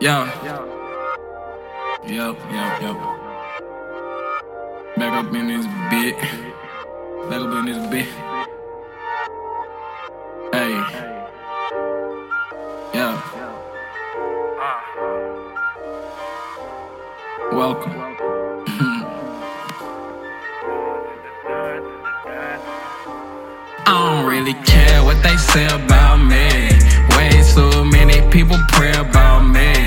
Yo. 0.00 0.24
Yep, 2.06 2.06
yep, 2.06 2.36
yep. 2.80 2.96
Back 4.96 5.12
up 5.12 5.34
in 5.34 5.48
this 5.48 5.66
bit. 5.90 6.16
Back 7.28 7.40
up 7.42 7.52
in 7.58 7.64
this 7.66 7.82
bit. 7.90 8.06
Hey. 10.52 10.74
Yeah. 12.94 13.18
Welcome. 17.50 17.92
I 23.84 23.88
don't 23.88 24.26
really 24.30 24.54
care 24.64 25.02
what 25.02 25.20
they 25.24 25.36
say 25.38 25.66
about 25.66 26.18
me. 26.18 26.70
Way 27.16 27.42
too 27.52 27.84
many 27.84 28.20
people 28.30 28.58
pray 28.68 28.92
about 28.92 29.42
me. 29.42 29.77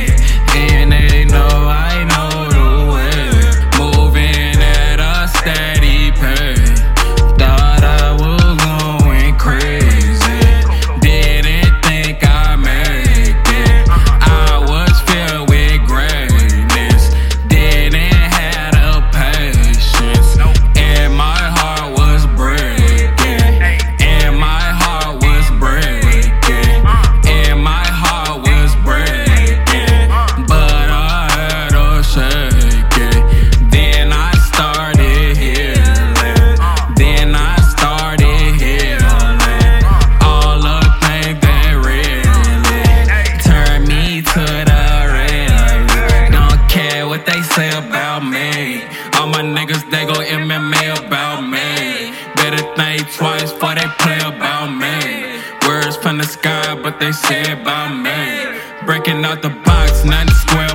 they 50.02 50.14
go 50.14 50.20
MMA 50.20 51.06
about 51.06 51.42
me. 51.42 52.14
Better 52.36 52.64
think 52.76 53.14
twice 53.14 53.52
before 53.52 53.76
they 53.76 53.88
play 54.00 54.20
about 54.20 54.70
me. 54.70 55.40
Words 55.68 55.98
from 55.98 56.18
the 56.18 56.24
sky, 56.24 56.76
but 56.82 57.00
they 57.00 57.12
say 57.12 57.44
about 57.52 57.94
me. 58.06 58.60
Breaking 58.86 59.24
out 59.24 59.42
the 59.42 59.50
box, 59.50 60.04
90 60.04 60.34
square. 60.34 60.71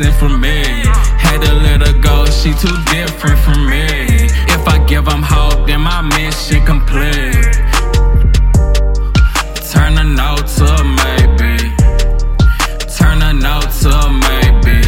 distant 0.00 0.18
from 0.18 0.40
me. 0.40 0.62
Had 1.18 1.42
to 1.42 1.54
let 1.54 1.86
her 1.86 1.98
go, 2.00 2.24
she 2.26 2.52
too 2.54 2.76
different 2.90 3.38
from 3.40 3.68
me. 3.68 3.86
If 4.48 4.66
I 4.66 4.84
give 4.86 5.04
them 5.04 5.22
hope, 5.22 5.66
then 5.66 5.80
my 5.80 6.02
mission 6.02 6.64
complete. 6.64 7.54
Turn 9.70 9.98
a 9.98 10.04
no 10.04 10.36
to 10.36 10.64
a 10.64 10.84
maybe. 11.00 11.56
Turn 12.96 13.22
a 13.22 13.32
no 13.32 13.60
to 13.80 13.90
a 13.90 14.10
maybe. 14.26 14.78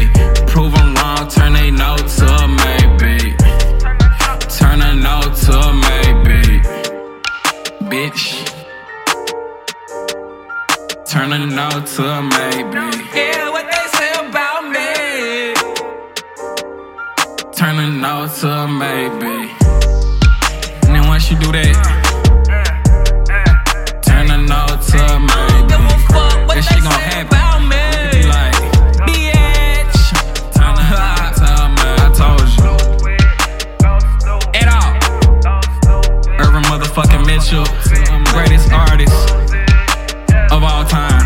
Prove 0.50 0.72
them 0.72 0.94
wrong, 0.94 1.28
turn 1.28 1.56
a 1.56 1.70
no 1.70 1.96
to 1.96 2.26
a 2.26 2.48
maybe. 2.62 3.34
Turn 4.56 4.80
a 4.82 4.94
no 4.94 5.20
to 5.42 5.52
a 5.52 5.72
maybe. 5.86 6.60
Bitch. 7.90 8.24
Turn 11.06 11.32
a 11.32 11.38
no 11.38 11.68
to 11.70 12.02
a 12.02 12.22
maybe. 12.22 12.82
Yeah, 13.14 13.50
what? 13.50 13.81
turn 17.62 17.78
a 17.78 17.88
no 17.88 18.26
to 18.26 18.48
a 18.48 18.66
maybe. 18.66 19.52
And 20.82 20.96
then 20.96 21.06
once 21.06 21.30
you 21.30 21.38
do 21.38 21.52
that, 21.52 21.76
turn 24.04 24.30
a 24.32 24.36
no 24.36 24.66
to 24.66 24.98
a 24.98 25.20
maybe. 25.20 25.68
That 26.48 26.64
shit 26.68 26.82
gon' 26.82 26.90
happen. 26.90 27.38
Fucking 36.92 37.24
Mitchell, 37.26 37.64
greatest 38.34 38.70
artist 38.70 39.30
of 40.52 40.62
all 40.62 40.84
time. 40.84 41.21